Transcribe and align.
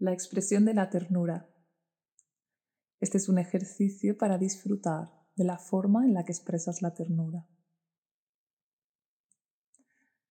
La 0.00 0.12
expresión 0.12 0.64
de 0.64 0.74
la 0.74 0.90
ternura. 0.90 1.52
Este 3.00 3.18
es 3.18 3.28
un 3.28 3.40
ejercicio 3.40 4.16
para 4.16 4.38
disfrutar 4.38 5.10
de 5.34 5.42
la 5.42 5.58
forma 5.58 6.04
en 6.04 6.14
la 6.14 6.24
que 6.24 6.30
expresas 6.30 6.82
la 6.82 6.94
ternura. 6.94 7.48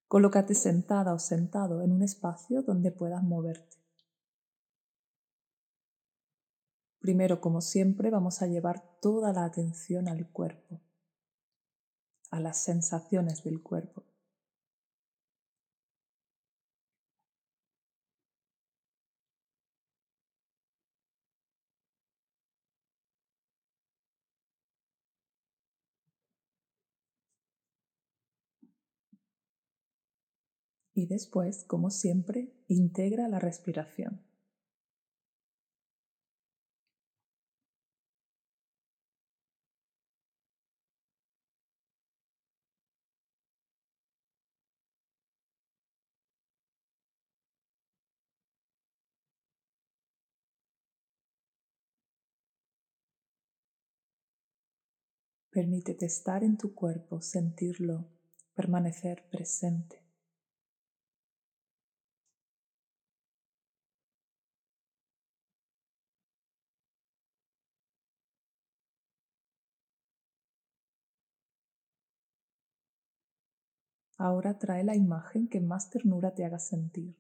Colócate 0.08 0.56
sentada 0.56 1.14
o 1.14 1.20
sentado 1.20 1.82
en 1.82 1.92
un 1.92 2.02
espacio 2.02 2.62
donde 2.62 2.94
puedas 2.94 3.22
moverte. 3.24 3.76
Primero, 7.00 7.42
como 7.42 7.60
siempre, 7.60 8.10
vamos 8.10 8.42
a 8.42 8.48
llevar 8.48 8.98
toda 9.02 9.34
la 9.34 9.44
atención 9.44 10.08
al 10.08 10.32
cuerpo, 10.32 10.80
a 12.32 12.40
las 12.40 12.64
sensaciones 12.64 13.44
del 13.44 13.62
cuerpo. 13.62 14.06
Y 30.98 31.06
después, 31.06 31.64
como 31.64 31.92
siempre, 31.92 32.52
integra 32.68 33.28
la 33.28 33.38
respiración. 33.38 34.20
Permítete 55.52 56.08
estar 56.08 56.44
en 56.44 56.58
tu 56.58 56.74
cuerpo, 56.74 57.22
sentirlo, 57.22 58.08
permanecer 58.56 59.24
presente. 59.30 60.07
Ahora 74.20 74.58
trae 74.58 74.84
la 74.84 74.96
imagen 74.96 75.48
que 75.48 75.62
más 75.62 75.92
ternura 75.92 76.32
te 76.34 76.44
haga 76.44 76.58
sentir. 76.58 77.16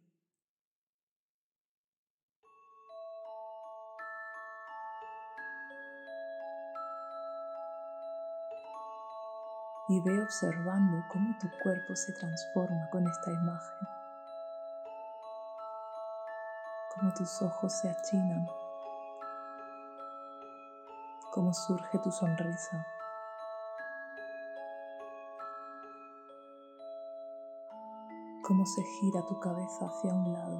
Y 9.89 10.01
ve 10.01 10.21
observando 10.21 11.05
cómo 11.09 11.37
tu 11.39 11.47
cuerpo 11.61 11.95
se 11.95 12.13
transforma 12.13 12.89
con 12.89 13.07
esta 13.07 13.31
imagen. 13.31 13.87
Cómo 16.95 17.13
tus 17.13 17.41
ojos 17.43 17.73
se 17.73 17.89
achinan. 17.89 18.47
Cómo 21.31 21.53
surge 21.53 21.99
tu 21.99 22.11
sonrisa. 22.11 22.96
Cómo 28.47 28.65
se 28.65 28.81
gira 28.81 29.21
tu 29.25 29.37
cabeza 29.41 29.87
hacia 29.87 30.13
un 30.13 30.31
lado. 30.31 30.59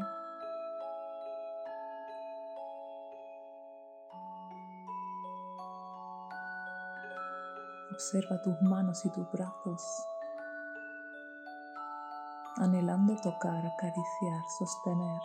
Observa 7.93 8.41
tus 8.41 8.61
manos 8.61 9.05
y 9.05 9.09
tus 9.09 9.31
brazos, 9.31 10.05
anhelando 12.57 13.15
tocar, 13.21 13.65
acariciar, 13.65 14.43
sostener, 14.59 15.21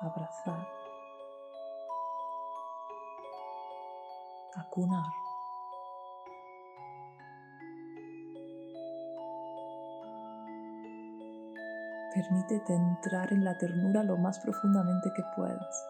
abrazar, 0.00 0.66
acunar. 4.56 5.25
Permítete 12.16 12.74
entrar 12.74 13.30
en 13.30 13.44
la 13.44 13.58
ternura 13.58 14.02
lo 14.02 14.16
más 14.16 14.38
profundamente 14.38 15.12
que 15.12 15.22
puedas. 15.36 15.86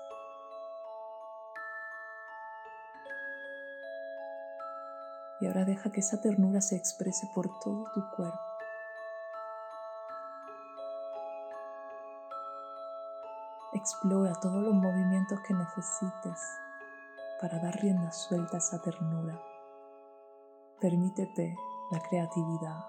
Y 5.40 5.46
ahora 5.46 5.64
deja 5.64 5.92
que 5.92 6.00
esa 6.00 6.20
ternura 6.20 6.60
se 6.60 6.74
exprese 6.74 7.30
por 7.32 7.46
todo 7.60 7.84
tu 7.94 8.10
cuerpo. 8.16 8.40
Explora 13.74 14.32
todos 14.42 14.64
los 14.64 14.74
movimientos 14.74 15.38
que 15.46 15.54
necesites 15.54 16.40
para 17.40 17.60
dar 17.60 17.80
rienda 17.80 18.10
suelta 18.10 18.56
a 18.56 18.58
esa 18.58 18.82
ternura. 18.82 19.40
Permítete 20.80 21.54
la 21.92 22.00
creatividad, 22.00 22.84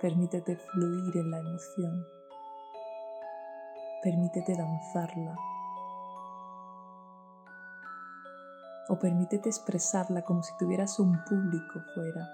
permítete 0.00 0.56
fluir 0.56 1.16
en 1.16 1.30
la 1.30 1.38
emoción. 1.38 2.15
Permítete 4.06 4.54
danzarla. 4.54 5.34
O 8.88 8.96
permítete 9.00 9.48
expresarla 9.48 10.22
como 10.22 10.44
si 10.44 10.56
tuvieras 10.58 11.00
un 11.00 11.24
público 11.24 11.80
fuera. 11.92 12.28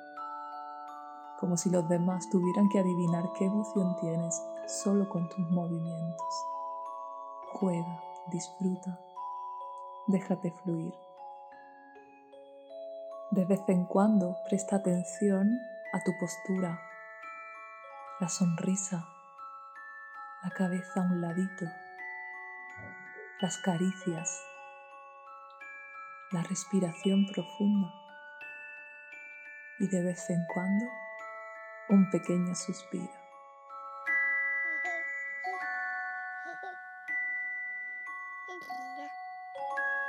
Como 1.41 1.57
si 1.57 1.71
los 1.71 1.89
demás 1.89 2.29
tuvieran 2.29 2.69
que 2.69 2.79
adivinar 2.79 3.25
qué 3.39 3.47
emoción 3.47 3.97
tienes 4.03 4.39
solo 4.67 5.09
con 5.09 5.31
tus 5.31 5.51
movimientos. 5.51 6.35
Juega, 7.55 8.03
disfruta, 8.27 9.01
déjate 10.09 10.51
fluir. 10.51 10.93
De 13.31 13.47
vez 13.47 13.63
en 13.69 13.87
cuando 13.87 14.37
presta 14.47 14.77
atención 14.77 15.59
a 15.95 16.05
tu 16.05 16.13
postura, 16.21 16.79
la 18.21 18.29
sonrisa 18.29 19.09
la 20.43 20.51
cabeza 20.51 21.01
a 21.01 21.03
un 21.05 21.21
ladito, 21.21 21.67
las 23.41 23.59
caricias, 23.59 24.45
la 26.33 26.43
respiración 26.43 27.27
profunda 27.27 27.95
y 29.79 29.87
de 29.89 30.03
vez 30.03 30.31
en 30.31 30.45
cuando 30.47 30.87
un 31.89 32.11
pequeño 32.11 32.55
suspiro. 32.57 33.21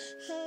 Hey. 0.00 0.39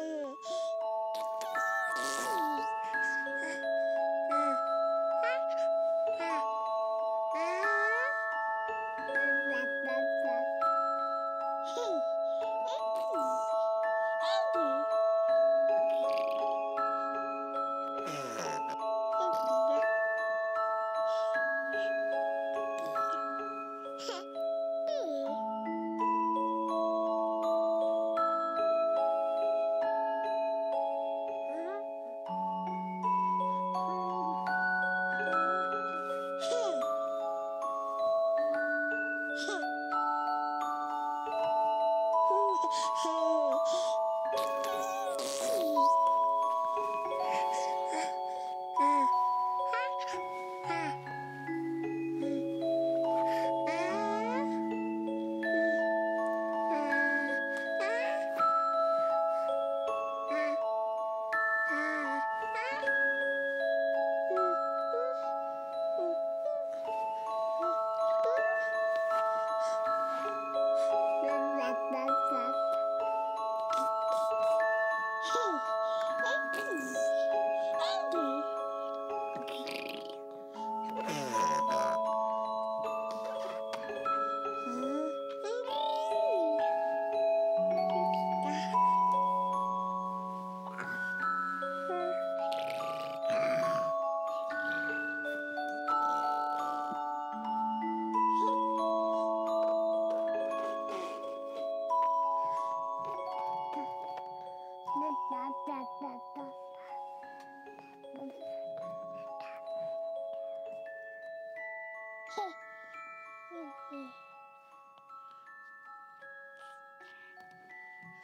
oh. 43.05 43.32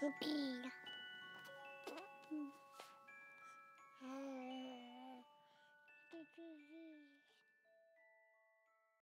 Yuki. 0.01 0.61